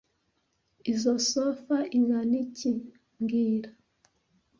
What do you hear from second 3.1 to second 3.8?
mbwira